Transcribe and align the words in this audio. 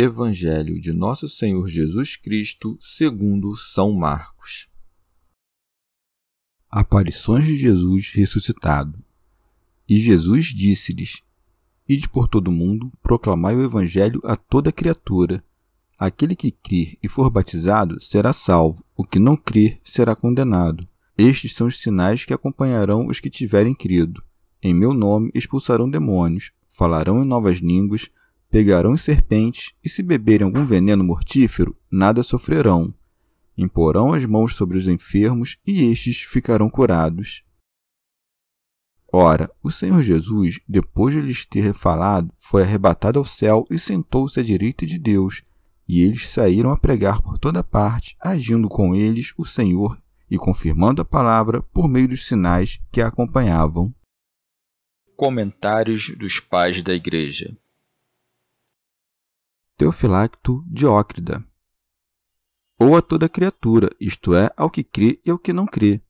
Evangelho 0.00 0.80
de 0.80 0.92
Nosso 0.92 1.28
Senhor 1.28 1.66
Jesus 1.66 2.14
Cristo, 2.14 2.78
segundo 2.80 3.56
São 3.56 3.90
Marcos. 3.92 4.68
Aparições 6.70 7.44
de 7.44 7.56
Jesus 7.56 8.12
ressuscitado. 8.14 9.02
E 9.88 9.96
Jesus 9.96 10.54
disse-lhes: 10.54 11.20
Ide 11.88 12.08
por 12.08 12.28
todo 12.28 12.46
o 12.46 12.52
mundo, 12.52 12.92
proclamai 13.02 13.56
o 13.56 13.64
Evangelho 13.64 14.20
a 14.22 14.36
toda 14.36 14.70
criatura. 14.70 15.42
Aquele 15.98 16.36
que 16.36 16.52
crer 16.52 16.96
e 17.02 17.08
for 17.08 17.28
batizado 17.28 18.00
será 18.00 18.32
salvo, 18.32 18.84
o 18.96 19.02
que 19.04 19.18
não 19.18 19.36
crer 19.36 19.80
será 19.82 20.14
condenado. 20.14 20.86
Estes 21.18 21.56
são 21.56 21.66
os 21.66 21.80
sinais 21.80 22.24
que 22.24 22.32
acompanharão 22.32 23.08
os 23.08 23.18
que 23.18 23.28
tiverem 23.28 23.74
crido. 23.74 24.22
Em 24.62 24.72
meu 24.72 24.94
nome 24.94 25.32
expulsarão 25.34 25.90
demônios, 25.90 26.52
falarão 26.68 27.20
em 27.20 27.26
novas 27.26 27.58
línguas, 27.58 28.08
pegarão 28.50 28.96
serpentes, 28.96 29.74
e 29.84 29.88
se 29.88 30.02
beberem 30.02 30.46
algum 30.46 30.64
veneno 30.64 31.04
mortífero, 31.04 31.76
nada 31.90 32.22
sofrerão. 32.22 32.94
Imporão 33.56 34.12
as 34.12 34.24
mãos 34.24 34.56
sobre 34.56 34.78
os 34.78 34.86
enfermos, 34.86 35.58
e 35.66 35.84
estes 35.90 36.22
ficarão 36.22 36.70
curados. 36.70 37.42
Ora, 39.12 39.50
o 39.62 39.70
Senhor 39.70 40.02
Jesus, 40.02 40.60
depois 40.68 41.14
de 41.14 41.20
lhes 41.20 41.46
ter 41.46 41.72
falado, 41.72 42.32
foi 42.38 42.62
arrebatado 42.62 43.18
ao 43.18 43.24
céu 43.24 43.64
e 43.70 43.78
sentou-se 43.78 44.38
à 44.38 44.42
direita 44.42 44.84
de 44.84 44.98
Deus, 44.98 45.42
e 45.88 46.02
eles 46.02 46.28
saíram 46.28 46.70
a 46.70 46.76
pregar 46.76 47.22
por 47.22 47.38
toda 47.38 47.64
parte, 47.64 48.16
agindo 48.20 48.68
com 48.68 48.94
eles 48.94 49.32
o 49.38 49.46
Senhor 49.46 49.98
e 50.30 50.36
confirmando 50.36 51.00
a 51.00 51.06
palavra 51.06 51.62
por 51.62 51.88
meio 51.88 52.08
dos 52.08 52.26
sinais 52.26 52.78
que 52.92 53.00
a 53.00 53.08
acompanhavam. 53.08 53.94
Comentários 55.16 56.14
dos 56.16 56.38
Pais 56.38 56.82
da 56.82 56.92
Igreja 56.92 57.56
Teofilacto 59.78 60.64
Diócrida. 60.66 61.44
Ou 62.80 62.96
a 62.96 63.00
toda 63.00 63.28
criatura, 63.28 63.88
isto 64.00 64.34
é, 64.34 64.50
ao 64.56 64.68
que 64.68 64.82
crê 64.82 65.20
e 65.24 65.30
ao 65.30 65.38
que 65.38 65.52
não 65.52 65.66
crê. 65.66 66.02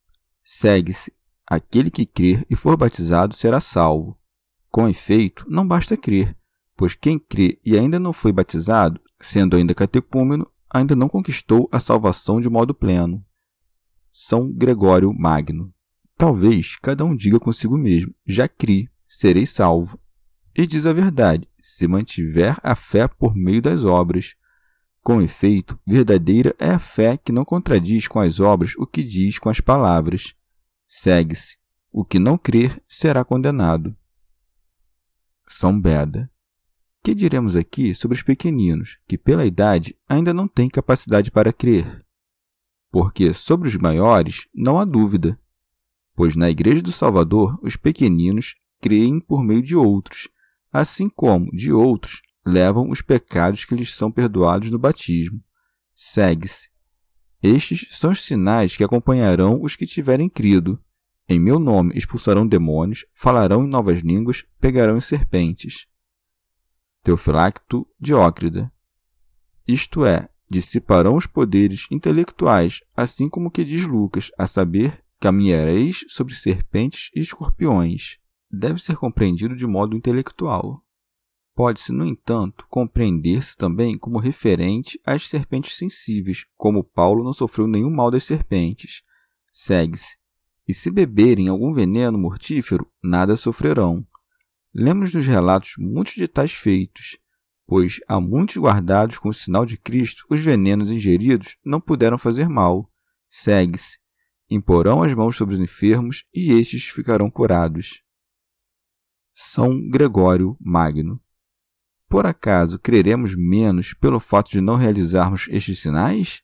Segue-se: 0.42 1.12
aquele 1.46 1.90
que 1.90 2.06
crer 2.06 2.46
e 2.48 2.56
for 2.56 2.78
batizado 2.78 3.36
será 3.36 3.60
salvo. 3.60 4.18
Com 4.70 4.88
efeito, 4.88 5.44
não 5.46 5.68
basta 5.68 5.98
crer, 5.98 6.34
pois 6.78 6.94
quem 6.94 7.18
crê 7.18 7.60
e 7.62 7.76
ainda 7.76 8.00
não 8.00 8.14
foi 8.14 8.32
batizado, 8.32 8.98
sendo 9.20 9.54
ainda 9.54 9.74
catecúmeno, 9.74 10.50
ainda 10.70 10.96
não 10.96 11.06
conquistou 11.06 11.68
a 11.70 11.78
salvação 11.78 12.40
de 12.40 12.48
modo 12.48 12.72
pleno. 12.72 13.22
São 14.14 14.50
Gregório 14.50 15.12
Magno. 15.12 15.74
Talvez 16.16 16.76
cada 16.76 17.04
um 17.04 17.14
diga 17.14 17.38
consigo 17.38 17.76
mesmo: 17.76 18.14
já 18.26 18.48
criei, 18.48 18.88
serei 19.06 19.44
salvo. 19.44 20.00
E 20.56 20.66
diz 20.66 20.86
a 20.86 20.92
verdade: 20.94 21.46
se 21.68 21.86
mantiver 21.86 22.58
a 22.62 22.74
fé 22.74 23.06
por 23.06 23.36
meio 23.36 23.60
das 23.60 23.84
obras. 23.84 24.34
Com 25.02 25.20
efeito, 25.20 25.78
verdadeira 25.86 26.54
é 26.58 26.70
a 26.70 26.78
fé 26.78 27.16
que 27.16 27.30
não 27.30 27.44
contradiz 27.44 28.08
com 28.08 28.18
as 28.20 28.40
obras 28.40 28.74
o 28.76 28.86
que 28.86 29.02
diz 29.02 29.38
com 29.38 29.50
as 29.50 29.60
palavras. 29.60 30.34
Segue-se: 30.86 31.58
o 31.92 32.04
que 32.04 32.18
não 32.18 32.38
crer 32.38 32.82
será 32.88 33.24
condenado. 33.24 33.94
São 35.46 35.78
Beda. 35.78 36.30
Que 37.02 37.14
diremos 37.14 37.54
aqui 37.54 37.94
sobre 37.94 38.16
os 38.16 38.22
pequeninos, 38.22 38.98
que 39.06 39.16
pela 39.16 39.46
idade 39.46 39.96
ainda 40.08 40.34
não 40.34 40.48
têm 40.48 40.68
capacidade 40.68 41.30
para 41.30 41.52
crer? 41.52 42.04
Porque 42.90 43.32
sobre 43.34 43.68
os 43.68 43.76
maiores 43.76 44.48
não 44.54 44.78
há 44.78 44.84
dúvida, 44.84 45.38
pois 46.14 46.34
na 46.34 46.50
Igreja 46.50 46.82
do 46.82 46.92
Salvador 46.92 47.58
os 47.62 47.76
pequeninos 47.76 48.56
creem 48.80 49.20
por 49.20 49.44
meio 49.44 49.62
de 49.62 49.76
outros, 49.76 50.28
assim 50.72 51.08
como, 51.08 51.50
de 51.50 51.72
outros, 51.72 52.22
levam 52.46 52.90
os 52.90 53.02
pecados 53.02 53.64
que 53.64 53.74
lhes 53.74 53.94
são 53.94 54.10
perdoados 54.10 54.70
no 54.70 54.78
batismo. 54.78 55.42
Segue-se. 55.94 56.68
Estes 57.42 57.86
são 57.90 58.10
os 58.10 58.22
sinais 58.22 58.76
que 58.76 58.84
acompanharão 58.84 59.62
os 59.62 59.76
que 59.76 59.86
tiverem 59.86 60.28
crido. 60.28 60.82
Em 61.28 61.38
meu 61.38 61.58
nome 61.58 61.92
expulsarão 61.96 62.46
demônios, 62.46 63.04
falarão 63.14 63.64
em 63.64 63.68
novas 63.68 64.00
línguas, 64.00 64.44
pegarão 64.60 64.96
em 64.96 65.00
serpentes. 65.00 65.86
Teofilacto 67.02 67.86
Diócrida. 68.00 68.72
Isto 69.66 70.04
é, 70.04 70.28
dissiparão 70.50 71.14
os 71.14 71.26
poderes 71.26 71.86
intelectuais, 71.90 72.80
assim 72.96 73.28
como 73.28 73.50
que 73.50 73.64
diz 73.64 73.84
Lucas, 73.84 74.30
a 74.38 74.46
saber, 74.46 75.04
caminhareis 75.20 76.04
sobre 76.08 76.34
serpentes 76.34 77.10
e 77.14 77.20
escorpiões 77.20 78.18
deve 78.50 78.80
ser 78.80 78.96
compreendido 78.96 79.54
de 79.54 79.66
modo 79.66 79.96
intelectual. 79.96 80.82
Pode-se, 81.54 81.92
no 81.92 82.06
entanto, 82.06 82.64
compreender-se 82.70 83.56
também 83.56 83.98
como 83.98 84.20
referente 84.20 85.00
às 85.04 85.28
serpentes 85.28 85.74
sensíveis, 85.76 86.46
como 86.56 86.84
Paulo 86.84 87.24
não 87.24 87.32
sofreu 87.32 87.66
nenhum 87.66 87.90
mal 87.90 88.12
das 88.12 88.22
serpentes. 88.22 89.02
Segue-se. 89.52 90.16
E 90.68 90.72
se 90.72 90.88
beberem 90.88 91.48
algum 91.48 91.72
veneno 91.72 92.16
mortífero, 92.16 92.86
nada 93.02 93.36
sofrerão. 93.36 94.06
Lemos 94.72 95.12
nos 95.12 95.26
relatos 95.26 95.72
muitos 95.78 96.14
de 96.14 96.28
tais 96.28 96.52
feitos, 96.52 97.18
pois 97.66 98.00
há 98.06 98.20
muitos 98.20 98.56
guardados 98.56 99.18
com 99.18 99.30
o 99.30 99.34
sinal 99.34 99.66
de 99.66 99.76
Cristo, 99.76 100.24
os 100.30 100.40
venenos 100.40 100.92
ingeridos 100.92 101.56
não 101.64 101.80
puderam 101.80 102.18
fazer 102.18 102.48
mal. 102.48 102.88
Segue-se. 103.28 103.98
Imporão 104.48 105.02
as 105.02 105.12
mãos 105.12 105.36
sobre 105.36 105.56
os 105.56 105.60
enfermos 105.60 106.24
e 106.32 106.52
estes 106.52 106.84
ficarão 106.84 107.28
curados. 107.28 108.02
São 109.40 109.88
Gregório 109.88 110.56
Magno. 110.60 111.22
Por 112.08 112.26
acaso 112.26 112.76
creremos 112.76 113.36
menos 113.36 113.94
pelo 113.94 114.18
fato 114.18 114.50
de 114.50 114.60
não 114.60 114.74
realizarmos 114.74 115.46
estes 115.48 115.78
sinais? 115.78 116.42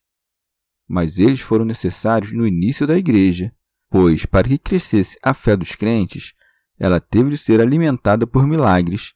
Mas 0.86 1.18
eles 1.18 1.40
foram 1.40 1.64
necessários 1.64 2.30
no 2.30 2.46
início 2.46 2.86
da 2.86 2.96
Igreja, 2.96 3.52
pois, 3.90 4.24
para 4.24 4.46
que 4.46 4.58
crescesse 4.58 5.18
a 5.24 5.34
fé 5.34 5.56
dos 5.56 5.74
crentes, 5.74 6.34
ela 6.78 7.00
teve 7.00 7.30
de 7.30 7.36
ser 7.36 7.60
alimentada 7.60 8.28
por 8.28 8.46
milagres. 8.46 9.12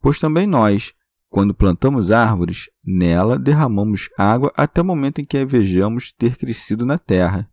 Pois 0.00 0.18
também 0.18 0.48
nós, 0.48 0.92
quando 1.28 1.54
plantamos 1.54 2.10
árvores, 2.10 2.68
nela 2.84 3.38
derramamos 3.38 4.10
água 4.18 4.52
até 4.56 4.82
o 4.82 4.84
momento 4.84 5.20
em 5.20 5.24
que 5.24 5.38
a 5.38 5.46
vejamos 5.46 6.12
ter 6.12 6.36
crescido 6.36 6.84
na 6.84 6.98
terra. 6.98 7.48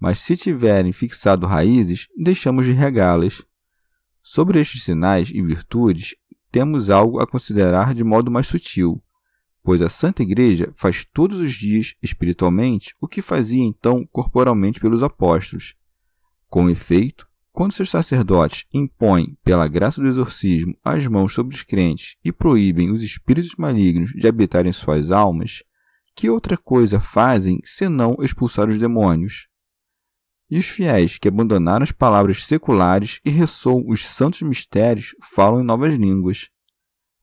Mas 0.00 0.18
se 0.18 0.36
tiverem 0.36 0.92
fixado 0.92 1.46
raízes, 1.46 2.08
deixamos 2.18 2.66
de 2.66 2.72
regá-las. 2.72 3.45
Sobre 4.28 4.58
estes 4.58 4.82
sinais 4.82 5.30
e 5.30 5.40
virtudes, 5.40 6.16
temos 6.50 6.90
algo 6.90 7.20
a 7.20 7.26
considerar 7.28 7.94
de 7.94 8.02
modo 8.02 8.28
mais 8.28 8.48
sutil, 8.48 9.00
pois 9.62 9.80
a 9.80 9.88
Santa 9.88 10.20
Igreja 10.20 10.74
faz 10.74 11.04
todos 11.04 11.38
os 11.38 11.52
dias, 11.52 11.94
espiritualmente, 12.02 12.92
o 13.00 13.06
que 13.06 13.22
fazia 13.22 13.62
então 13.62 14.04
corporalmente 14.10 14.80
pelos 14.80 15.00
apóstolos. 15.00 15.76
Com 16.48 16.68
efeito, 16.68 17.24
quando 17.52 17.70
seus 17.70 17.88
sacerdotes 17.88 18.66
impõem, 18.74 19.38
pela 19.44 19.68
graça 19.68 20.02
do 20.02 20.08
exorcismo, 20.08 20.76
as 20.84 21.06
mãos 21.06 21.32
sobre 21.32 21.54
os 21.54 21.62
crentes 21.62 22.16
e 22.24 22.32
proíbem 22.32 22.90
os 22.90 23.04
espíritos 23.04 23.54
malignos 23.56 24.10
de 24.10 24.26
habitar 24.26 24.66
em 24.66 24.72
suas 24.72 25.12
almas, 25.12 25.62
que 26.16 26.28
outra 26.28 26.56
coisa 26.56 26.98
fazem 26.98 27.60
senão 27.62 28.16
expulsar 28.18 28.68
os 28.68 28.80
demônios? 28.80 29.46
E 30.48 30.58
os 30.58 30.66
fiéis 30.66 31.18
que 31.18 31.28
abandonaram 31.28 31.82
as 31.82 31.90
palavras 31.90 32.46
seculares 32.46 33.20
e 33.24 33.30
ressoam 33.30 33.84
os 33.88 34.04
santos 34.04 34.42
mistérios 34.42 35.14
falam 35.34 35.60
em 35.60 35.64
novas 35.64 35.94
línguas. 35.94 36.48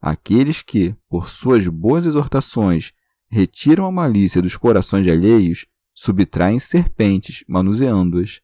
Aqueles 0.01 0.61
que, 0.61 0.93
por 1.07 1.29
suas 1.29 1.67
boas 1.67 2.05
exortações, 2.05 2.91
retiram 3.29 3.85
a 3.85 3.91
malícia 3.91 4.41
dos 4.41 4.57
corações 4.57 5.07
alheios, 5.07 5.65
subtraem 5.93 6.59
serpentes, 6.59 7.45
manuseando-as. 7.47 8.41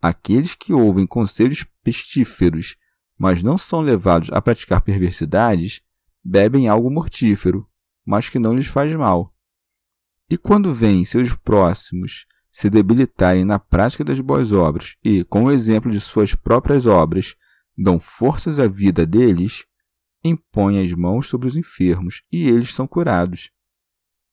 Aqueles 0.00 0.54
que 0.54 0.72
ouvem 0.72 1.06
conselhos 1.06 1.66
pestíferos, 1.82 2.76
mas 3.18 3.42
não 3.42 3.58
são 3.58 3.80
levados 3.80 4.30
a 4.32 4.40
praticar 4.40 4.80
perversidades, 4.82 5.80
bebem 6.22 6.68
algo 6.68 6.90
mortífero, 6.90 7.68
mas 8.04 8.28
que 8.28 8.38
não 8.38 8.54
lhes 8.54 8.66
faz 8.66 8.94
mal. 8.94 9.34
E 10.30 10.38
quando 10.38 10.72
veem 10.72 11.04
seus 11.04 11.34
próximos 11.34 12.26
se 12.54 12.70
debilitarem 12.70 13.44
na 13.44 13.58
prática 13.58 14.04
das 14.04 14.20
boas 14.20 14.52
obras 14.52 14.94
e, 15.02 15.24
com 15.24 15.42
o 15.42 15.50
exemplo 15.50 15.90
de 15.90 15.98
suas 15.98 16.36
próprias 16.36 16.86
obras, 16.86 17.34
dão 17.76 17.98
forças 17.98 18.60
à 18.60 18.68
vida 18.68 19.04
deles, 19.04 19.64
impõem 20.22 20.80
as 20.80 20.92
mãos 20.92 21.26
sobre 21.26 21.48
os 21.48 21.56
enfermos 21.56 22.22
e 22.30 22.46
eles 22.46 22.72
são 22.72 22.86
curados. 22.86 23.50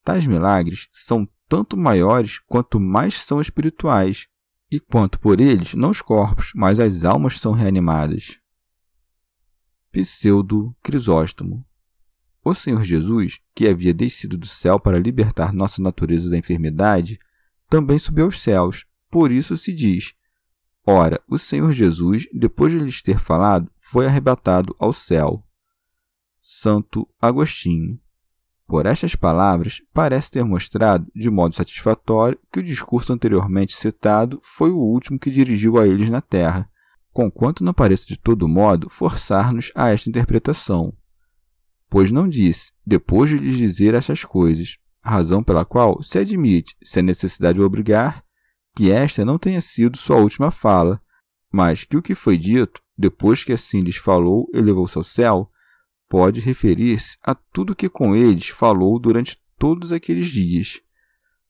Tais 0.03 0.27
milagres 0.27 0.87
são 0.93 1.27
tanto 1.49 1.75
maiores 1.75 2.37
quanto 2.37 2.79
mais 2.79 3.15
são 3.15 3.41
espirituais, 3.41 4.27
e 4.69 4.79
quanto 4.79 5.19
por 5.19 5.41
eles 5.41 5.73
não 5.73 5.89
os 5.89 6.01
corpos, 6.03 6.51
mas 6.53 6.79
as 6.79 7.03
almas 7.03 7.39
são 7.39 7.53
reanimadas. 7.53 8.39
Pseudo 9.91 10.75
Crisóstomo 10.83 11.65
O 12.43 12.53
Senhor 12.53 12.83
Jesus, 12.83 13.39
que 13.55 13.67
havia 13.67 13.95
descido 13.95 14.37
do 14.37 14.47
céu 14.47 14.79
para 14.79 14.99
libertar 14.99 15.51
nossa 15.51 15.81
natureza 15.81 16.29
da 16.29 16.37
enfermidade, 16.37 17.19
também 17.71 17.97
subiu 17.97 18.25
aos 18.25 18.41
céus. 18.41 18.85
Por 19.09 19.31
isso 19.31 19.55
se 19.55 19.71
diz: 19.71 20.13
Ora, 20.85 21.21
o 21.25 21.37
Senhor 21.37 21.71
Jesus, 21.71 22.27
depois 22.33 22.73
de 22.73 22.79
lhes 22.79 23.01
ter 23.01 23.17
falado, 23.17 23.71
foi 23.79 24.05
arrebatado 24.05 24.75
ao 24.77 24.91
céu. 24.91 25.41
Santo 26.41 27.07
Agostinho. 27.19 27.97
Por 28.67 28.85
estas 28.85 29.15
palavras, 29.15 29.81
parece 29.93 30.31
ter 30.31 30.43
mostrado, 30.43 31.09
de 31.15 31.29
modo 31.29 31.55
satisfatório, 31.55 32.37
que 32.51 32.59
o 32.59 32.63
discurso 32.63 33.13
anteriormente 33.13 33.73
citado 33.73 34.41
foi 34.43 34.69
o 34.69 34.77
último 34.77 35.17
que 35.17 35.31
dirigiu 35.31 35.77
a 35.77 35.87
eles 35.87 36.09
na 36.09 36.21
terra, 36.21 36.69
conquanto 37.11 37.63
não 37.63 37.73
pareça 37.73 38.05
de 38.05 38.17
todo 38.17 38.49
modo 38.49 38.89
forçar-nos 38.89 39.71
a 39.75 39.89
esta 39.89 40.09
interpretação. 40.09 40.93
Pois 41.89 42.11
não 42.11 42.27
disse, 42.27 42.73
depois 42.85 43.29
de 43.29 43.37
lhes 43.37 43.57
dizer 43.57 43.93
estas 43.93 44.23
coisas, 44.23 44.77
razão 45.09 45.43
pela 45.43 45.65
qual 45.65 46.01
se 46.03 46.19
admite, 46.19 46.75
se 46.83 46.99
a 46.99 47.03
necessidade 47.03 47.59
o 47.59 47.65
obrigar, 47.65 48.23
que 48.75 48.91
esta 48.91 49.25
não 49.25 49.37
tenha 49.37 49.61
sido 49.61 49.97
sua 49.97 50.17
última 50.17 50.51
fala, 50.51 51.01
mas 51.51 51.83
que 51.83 51.97
o 51.97 52.01
que 52.01 52.15
foi 52.15 52.37
dito, 52.37 52.81
depois 52.97 53.43
que 53.43 53.51
assim 53.51 53.81
lhes 53.81 53.97
falou, 53.97 54.47
elevou-se 54.53 54.97
ao 54.97 55.03
céu, 55.03 55.49
pode 56.07 56.39
referir-se 56.39 57.17
a 57.23 57.33
tudo 57.33 57.75
que 57.75 57.89
com 57.89 58.15
eles 58.15 58.49
falou 58.49 58.99
durante 58.99 59.37
todos 59.57 59.91
aqueles 59.91 60.27
dias. 60.27 60.81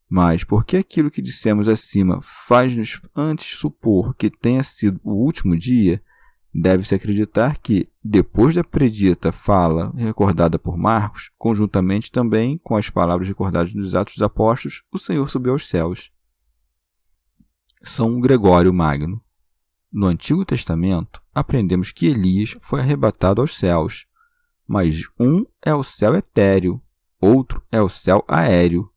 Mas 0.10 0.44
porque 0.44 0.78
aquilo 0.78 1.10
que 1.10 1.22
dissemos 1.22 1.68
acima 1.68 2.20
faz-nos 2.48 3.02
antes 3.16 3.58
supor 3.58 4.14
que 4.16 4.30
tenha 4.30 4.64
sido 4.64 5.00
o 5.04 5.14
último 5.14 5.58
dia, 5.58 6.04
Deve-se 6.54 6.94
acreditar 6.94 7.58
que, 7.60 7.88
depois 8.04 8.56
da 8.56 8.64
predita 8.64 9.32
fala 9.32 9.94
recordada 9.96 10.60
por 10.60 10.78
Marcos, 10.78 11.32
conjuntamente 11.38 12.12
também 12.12 12.58
com 12.58 12.76
as 12.76 12.90
palavras 12.90 13.28
recordadas 13.28 13.74
nos 13.74 13.96
Atos 13.96 14.16
dos 14.16 14.22
Apóstolos, 14.22 14.84
o 14.92 14.98
Senhor 14.98 15.28
subiu 15.30 15.54
aos 15.54 15.70
céus. 15.70 16.12
São 17.82 18.20
Gregório 18.20 18.74
Magno. 18.74 19.24
No 19.92 20.08
Antigo 20.08 20.46
Testamento, 20.46 21.22
aprendemos 21.34 21.92
que 21.92 22.08
Elias 22.08 22.58
foi 22.62 22.82
arrebatado 22.82 23.42
aos 23.42 23.58
céus, 23.58 24.06
mas 24.68 25.04
um 25.20 25.46
é 25.62 25.74
o 25.74 25.84
céu 25.84 26.16
etéreo, 26.16 26.82
outro 27.20 27.64
é 27.72 27.82
o 27.82 27.90
céu 27.90 28.24
aéreo. 28.28 28.90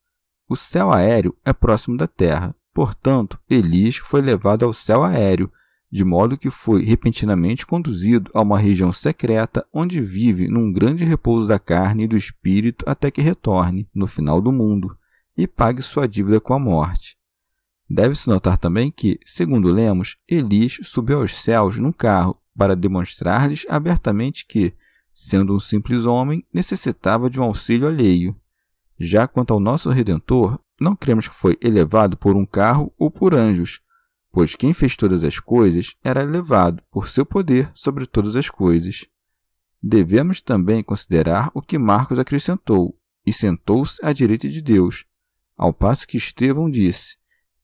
O 0.48 0.56
céu 0.56 0.92
aéreo 0.92 1.36
é 1.44 1.52
próximo 1.52 1.96
da 1.96 2.06
terra, 2.06 2.54
portanto, 2.72 3.38
Elias 3.48 3.96
foi 3.96 4.20
levado 4.20 4.64
ao 4.64 4.72
céu 4.72 5.04
aéreo 5.04 5.50
de 5.94 6.04
modo 6.04 6.36
que 6.36 6.50
foi 6.50 6.84
repentinamente 6.84 7.64
conduzido 7.64 8.28
a 8.34 8.42
uma 8.42 8.58
região 8.58 8.90
secreta 8.90 9.64
onde 9.72 10.00
vive 10.00 10.48
num 10.48 10.72
grande 10.72 11.04
repouso 11.04 11.46
da 11.46 11.56
carne 11.56 12.02
e 12.02 12.08
do 12.08 12.16
espírito 12.16 12.84
até 12.84 13.12
que 13.12 13.22
retorne, 13.22 13.88
no 13.94 14.08
final 14.08 14.40
do 14.40 14.50
mundo, 14.50 14.98
e 15.36 15.46
pague 15.46 15.82
sua 15.82 16.08
dívida 16.08 16.40
com 16.40 16.52
a 16.52 16.58
morte. 16.58 17.16
Deve-se 17.88 18.28
notar 18.28 18.58
também 18.58 18.90
que, 18.90 19.20
segundo 19.24 19.72
lemos, 19.72 20.16
Elis 20.26 20.80
subiu 20.82 21.20
aos 21.20 21.32
céus 21.32 21.76
num 21.76 21.92
carro 21.92 22.42
para 22.58 22.74
demonstrar-lhes 22.74 23.64
abertamente 23.68 24.44
que, 24.48 24.74
sendo 25.14 25.54
um 25.54 25.60
simples 25.60 26.06
homem, 26.06 26.44
necessitava 26.52 27.30
de 27.30 27.38
um 27.38 27.44
auxílio 27.44 27.86
alheio. 27.86 28.34
Já 28.98 29.28
quanto 29.28 29.54
ao 29.54 29.60
nosso 29.60 29.90
Redentor, 29.90 30.58
não 30.80 30.96
cremos 30.96 31.28
que 31.28 31.36
foi 31.36 31.56
elevado 31.60 32.16
por 32.16 32.34
um 32.34 32.44
carro 32.44 32.92
ou 32.98 33.12
por 33.12 33.32
anjos, 33.32 33.83
pois 34.34 34.56
quem 34.56 34.74
fez 34.74 34.96
todas 34.96 35.22
as 35.22 35.38
coisas 35.38 35.94
era 36.02 36.20
elevado 36.20 36.82
por 36.90 37.06
seu 37.06 37.24
poder 37.24 37.70
sobre 37.72 38.04
todas 38.04 38.34
as 38.34 38.50
coisas. 38.50 39.06
Devemos 39.80 40.40
também 40.40 40.82
considerar 40.82 41.52
o 41.54 41.62
que 41.62 41.78
Marcos 41.78 42.18
acrescentou, 42.18 42.98
e 43.24 43.32
sentou-se 43.32 44.04
à 44.04 44.12
direita 44.12 44.48
de 44.48 44.60
Deus, 44.60 45.04
ao 45.56 45.72
passo 45.72 46.04
que 46.04 46.16
Estevão 46.16 46.68
disse: 46.68 47.16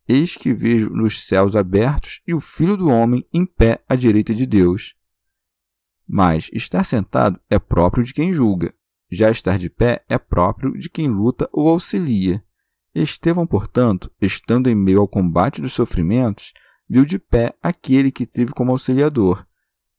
Eis 0.06 0.36
que 0.36 0.54
vejo 0.54 0.88
nos 0.90 1.26
céus 1.26 1.56
abertos 1.56 2.22
e 2.24 2.32
o 2.32 2.38
Filho 2.38 2.76
do 2.76 2.88
Homem 2.88 3.26
em 3.32 3.44
pé 3.44 3.82
à 3.88 3.96
direita 3.96 4.32
de 4.32 4.46
Deus. 4.46 4.94
Mas 6.06 6.48
estar 6.52 6.84
sentado 6.84 7.40
é 7.50 7.58
próprio 7.58 8.04
de 8.04 8.14
quem 8.14 8.32
julga, 8.32 8.72
já 9.10 9.28
estar 9.28 9.58
de 9.58 9.68
pé 9.68 10.04
é 10.08 10.18
próprio 10.18 10.78
de 10.78 10.88
quem 10.88 11.08
luta 11.08 11.48
ou 11.52 11.66
auxilia. 11.66 12.44
Estevão, 12.94 13.46
portanto, 13.46 14.10
estando 14.20 14.68
em 14.68 14.74
meio 14.74 15.00
ao 15.00 15.08
combate 15.08 15.60
dos 15.60 15.72
sofrimentos, 15.72 16.52
viu 16.88 17.04
de 17.04 17.18
pé 17.18 17.54
aquele 17.62 18.10
que 18.10 18.26
teve 18.26 18.52
como 18.52 18.72
auxiliador. 18.72 19.46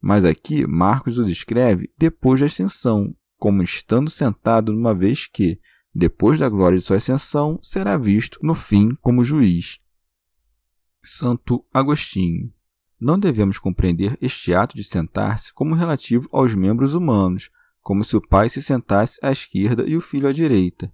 Mas 0.02 0.26
aqui 0.26 0.68
Marcos 0.68 1.18
o 1.18 1.24
descreve 1.24 1.90
depois 1.98 2.40
da 2.40 2.48
ascensão, 2.48 3.16
como 3.38 3.64
estando 3.64 4.10
sentado 4.10 4.74
numa 4.74 4.94
vez 4.94 5.26
que, 5.26 5.60
depois 5.96 6.38
da 6.38 6.50
glória 6.50 6.78
de 6.78 6.84
sua 6.84 6.98
ascensão, 6.98 7.60
será 7.62 7.98
visto 7.98 8.40
no 8.44 8.54
fim 8.54 8.94
como 8.96 9.24
juiz. 9.24 9.80
Santo 11.02 11.66
Agostinho. 11.74 12.52
Não 13.00 13.18
devemos 13.18 13.58
compreender 13.58 14.18
este 14.22 14.54
ato 14.54 14.76
de 14.76 14.84
sentar-se 14.84 15.54
como 15.54 15.76
relativo 15.76 16.28
aos 16.32 16.54
membros 16.54 16.94
humanos, 16.94 17.50
como 17.80 18.04
se 18.04 18.16
o 18.18 18.22
pai 18.22 18.50
se 18.50 18.62
sentasse 18.62 19.18
à 19.24 19.32
esquerda 19.32 19.88
e 19.88 19.96
o 19.96 20.02
filho 20.02 20.28
à 20.28 20.34
direita 20.34 20.94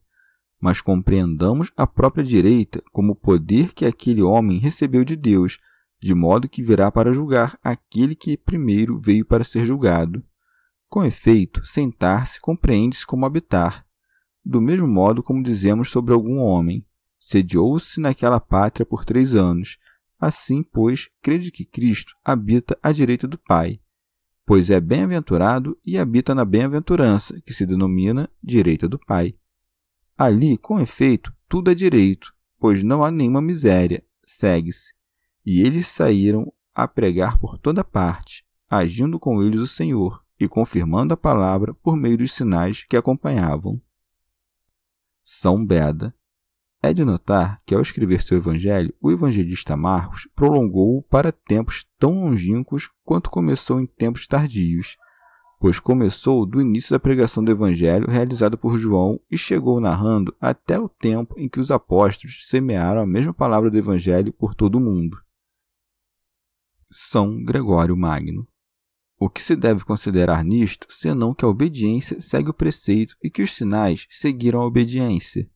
mas 0.59 0.81
compreendamos 0.81 1.71
a 1.77 1.85
própria 1.85 2.23
direita 2.23 2.83
como 2.91 3.13
o 3.13 3.15
poder 3.15 3.73
que 3.73 3.85
aquele 3.85 4.21
homem 4.21 4.59
recebeu 4.59 5.03
de 5.03 5.15
Deus, 5.15 5.59
de 6.01 6.13
modo 6.13 6.49
que 6.49 6.63
virá 6.63 6.91
para 6.91 7.13
julgar 7.13 7.57
aquele 7.63 8.15
que 8.15 8.37
primeiro 8.37 8.97
veio 8.97 9.25
para 9.25 9.43
ser 9.43 9.65
julgado. 9.65 10.23
Com 10.89 11.03
efeito, 11.03 11.65
sentar-se 11.65 12.39
compreende-se 12.39 13.05
como 13.05 13.25
habitar. 13.25 13.85
Do 14.43 14.61
mesmo 14.61 14.87
modo 14.87 15.21
como 15.21 15.43
dizemos 15.43 15.89
sobre 15.89 16.13
algum 16.13 16.37
homem, 16.37 16.85
sediou-se 17.19 17.99
naquela 17.99 18.39
pátria 18.39 18.85
por 18.85 19.03
três 19.03 19.35
anos. 19.35 19.77
Assim, 20.19 20.63
pois, 20.63 21.09
crede 21.21 21.51
que 21.51 21.65
Cristo 21.65 22.13
habita 22.23 22.77
à 22.81 22.91
direita 22.91 23.27
do 23.27 23.37
Pai, 23.37 23.79
pois 24.45 24.69
é 24.69 24.79
bem-aventurado 24.79 25.77
e 25.85 25.97
habita 25.97 26.33
na 26.33 26.45
bem-aventurança, 26.45 27.39
que 27.45 27.53
se 27.53 27.65
denomina 27.65 28.29
direita 28.41 28.87
do 28.87 28.97
Pai. 28.97 29.35
Ali, 30.17 30.57
com 30.57 30.79
efeito, 30.79 31.31
tudo 31.47 31.69
é 31.69 31.75
direito, 31.75 32.33
pois 32.59 32.81
não 32.83 33.03
há 33.03 33.11
nenhuma 33.11 33.39
miséria, 33.39 34.03
segue-se. 34.25 34.95
E 35.45 35.61
eles 35.61 35.87
saíram 35.87 36.51
a 36.73 36.87
pregar 36.87 37.37
por 37.37 37.59
toda 37.59 37.83
parte, 37.83 38.43
agindo 38.67 39.19
com 39.19 39.43
eles 39.43 39.59
o 39.59 39.67
Senhor 39.67 40.23
e 40.39 40.47
confirmando 40.47 41.13
a 41.13 41.17
palavra 41.17 41.73
por 41.75 41.95
meio 41.95 42.17
dos 42.17 42.33
sinais 42.33 42.83
que 42.83 42.97
acompanhavam. 42.97 43.79
São 45.23 45.63
Beda. 45.63 46.15
É 46.81 46.93
de 46.93 47.03
notar 47.03 47.61
que, 47.65 47.75
ao 47.75 47.81
escrever 47.81 48.21
seu 48.21 48.37
evangelho, 48.37 48.93
o 49.01 49.11
evangelista 49.11 49.75
Marcos 49.75 50.27
prolongou-o 50.35 51.01
para 51.03 51.31
tempos 51.31 51.85
tão 51.99 52.23
longínquos 52.23 52.89
quanto 53.03 53.29
começou 53.29 53.79
em 53.79 53.85
tempos 53.85 54.25
tardios 54.27 54.95
pois 55.59 55.79
começou 55.79 56.45
do 56.45 56.61
início 56.61 56.91
da 56.91 56.99
pregação 56.99 57.43
do 57.43 57.51
Evangelho 57.51 58.07
realizado 58.07 58.57
por 58.57 58.77
João 58.77 59.19
e 59.29 59.37
chegou 59.37 59.79
narrando 59.79 60.35
até 60.39 60.79
o 60.79 60.87
tempo 60.87 61.33
em 61.37 61.49
que 61.49 61.59
os 61.59 61.71
apóstolos 61.71 62.47
semearam 62.47 63.01
a 63.01 63.07
mesma 63.07 63.33
palavra 63.33 63.69
do 63.69 63.77
Evangelho 63.77 64.31
por 64.31 64.53
todo 64.53 64.75
o 64.75 64.81
mundo. 64.81 65.17
São 66.89 67.43
Gregório 67.43 67.97
Magno. 67.97 68.47
O 69.19 69.29
que 69.29 69.41
se 69.41 69.55
deve 69.55 69.83
considerar 69.83 70.45
nisto, 70.45 70.85
senão 70.91 71.33
que 71.33 71.43
a 71.43 71.47
obediência 71.47 72.21
segue 72.21 72.51
o 72.51 72.53
preceito 72.53 73.15
e 73.23 73.31
que 73.31 73.41
os 73.41 73.51
sinais 73.51 74.05
seguiram 74.11 74.61
a 74.61 74.65
obediência? 74.65 75.49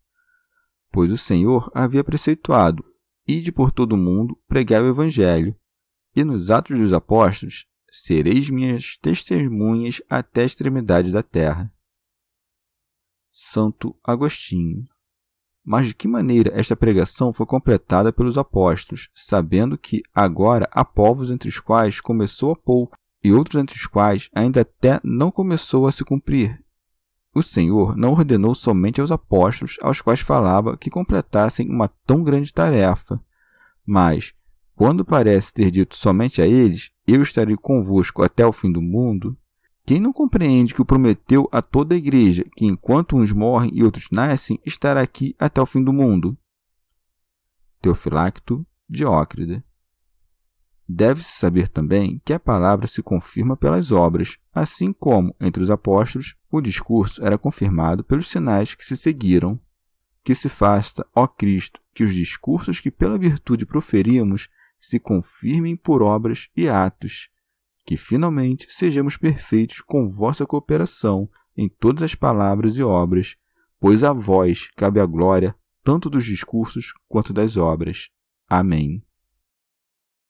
Pois 0.92 1.12
o 1.12 1.18
Senhor 1.18 1.72
havia 1.74 2.04
preceituado: 2.04 2.84
Ide 3.28 3.52
por 3.52 3.72
todo 3.72 3.94
o 3.94 3.98
mundo, 3.98 4.36
pregai 4.48 4.82
o 4.82 4.88
Evangelho. 4.88 5.56
E 6.16 6.24
nos 6.24 6.50
Atos 6.50 6.78
dos 6.78 6.92
Apóstolos, 6.92 7.68
sereis 7.92 8.50
minhas 8.50 8.98
testemunhas 8.98 10.02
até 10.10 10.44
a 10.44 10.46
extremidade 10.46 11.12
da 11.12 11.22
terra. 11.22 11.72
Santo 13.32 13.96
Agostinho. 14.04 14.88
Mas 15.64 15.90
de 15.90 15.96
que 15.96 16.08
maneira 16.08 16.52
esta 16.58 16.76
pregação 16.76 17.34
foi 17.34 17.46
completada 17.46 18.12
pelos 18.12 18.38
apóstolos, 18.38 19.10
sabendo 19.14 19.78
que 19.78 20.02
agora 20.16 20.68
há 20.72 20.84
povos 20.84 21.30
entre 21.30 21.50
os 21.50 21.60
quais 21.60 22.00
começou 22.00 22.54
há 22.54 22.56
pouco 22.56 22.98
e 23.24 23.32
outros 23.32 23.62
entre 23.62 23.76
os 23.76 23.86
quais 23.86 24.30
ainda 24.34 24.62
até 24.62 25.00
não 25.04 25.30
começou 25.30 25.86
a 25.86 25.92
se 25.92 26.04
cumprir? 26.04 26.64
O 27.34 27.42
Senhor 27.42 27.96
não 27.96 28.12
ordenou 28.12 28.56
somente 28.56 29.00
aos 29.00 29.12
apóstolos 29.12 29.78
aos 29.82 30.02
quais 30.02 30.20
falava 30.20 30.76
que 30.78 30.90
completassem 30.90 31.70
uma 31.70 31.88
tão 31.88 32.24
grande 32.24 32.52
tarefa, 32.52 33.24
mas, 33.86 34.34
quando 34.82 35.06
parece 35.06 35.54
ter 35.54 35.70
dito 35.70 35.96
somente 35.96 36.42
a 36.42 36.48
eles, 36.48 36.90
eu 37.06 37.22
estarei 37.22 37.56
convosco 37.56 38.24
até 38.24 38.44
o 38.44 38.52
fim 38.52 38.72
do 38.72 38.82
mundo, 38.82 39.38
quem 39.86 40.00
não 40.00 40.12
compreende 40.12 40.74
que 40.74 40.82
o 40.82 40.86
prometeu 40.86 41.48
a 41.52 41.62
toda 41.62 41.94
a 41.94 41.98
igreja, 42.00 42.44
que 42.56 42.66
enquanto 42.66 43.16
uns 43.16 43.32
morrem 43.32 43.70
e 43.76 43.84
outros 43.84 44.08
nascem, 44.12 44.60
estará 44.66 45.00
aqui 45.00 45.36
até 45.38 45.62
o 45.62 45.68
fim 45.68 45.84
do 45.84 45.94
mundo? 45.94 46.36
Teofilacto 47.80 48.66
Diócrida. 48.90 49.64
Deve-se 50.90 51.34
saber 51.34 51.68
também 51.68 52.20
que 52.26 52.34
a 52.34 52.40
palavra 52.40 52.88
se 52.88 53.04
confirma 53.04 53.56
pelas 53.56 53.92
obras, 53.92 54.40
assim 54.52 54.92
como, 54.92 55.36
entre 55.40 55.62
os 55.62 55.70
apóstolos, 55.70 56.36
o 56.50 56.60
discurso 56.60 57.24
era 57.24 57.38
confirmado 57.38 58.04
pelos 58.04 58.28
sinais 58.28 58.74
que 58.74 58.84
se 58.84 58.98
seguiram. 58.98 59.60
Que 60.24 60.34
se 60.34 60.50
faça, 60.50 61.06
ó 61.16 61.28
Cristo, 61.28 61.80
que 61.94 62.04
os 62.04 62.16
discursos 62.16 62.80
que 62.80 62.90
pela 62.90 63.20
virtude 63.20 63.64
proferimos 63.64 64.50
se 64.82 65.00
confirmem 65.00 65.78
por 65.78 66.02
obras 66.02 66.50
e 66.58 66.68
atos, 66.68 67.30
que 67.86 67.96
finalmente 67.96 68.66
sejamos 68.70 69.16
perfeitos 69.16 69.80
com 69.80 70.10
vossa 70.10 70.46
cooperação 70.46 71.30
em 71.56 71.70
todas 71.70 72.02
as 72.02 72.16
palavras 72.16 72.78
e 72.78 72.84
obras, 72.84 73.36
pois 73.80 74.04
a 74.04 74.12
vós 74.12 74.70
cabe 74.76 75.00
a 75.00 75.06
glória 75.06 75.56
tanto 75.84 76.10
dos 76.10 76.26
discursos 76.26 76.94
quanto 77.08 77.32
das 77.32 77.58
obras. 77.58 78.10
Amém. 78.48 79.04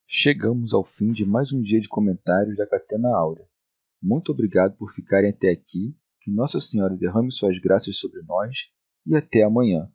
Chegamos 0.08 0.74
ao 0.74 0.84
fim 0.84 1.12
de 1.14 1.26
mais 1.26 1.54
um 1.54 1.62
dia 1.62 1.80
de 1.80 1.88
comentários 1.88 2.58
da 2.58 2.68
Catena 2.68 3.10
Áurea. 3.16 3.46
Muito 4.02 4.32
obrigado 4.32 4.76
por 4.76 4.94
ficarem 4.94 5.30
até 5.30 5.50
aqui, 5.52 5.96
que 6.20 6.32
Nossa 6.32 6.60
Senhora 6.60 6.96
derrame 6.96 7.32
suas 7.32 7.58
graças 7.60 7.98
sobre 7.98 8.22
nós 8.24 8.70
e 9.06 9.16
até 9.16 9.44
amanhã. 9.44 9.90